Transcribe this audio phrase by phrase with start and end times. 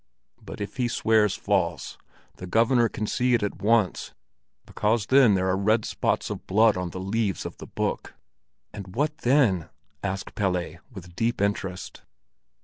[0.41, 1.95] But if he swears false,
[2.37, 4.15] the Governor can see it at once,
[4.65, 8.15] because then there are red spots of blood on the leaves of the book."
[8.73, 9.69] "And what then?"
[10.01, 12.01] asked Pelle, with deep interest.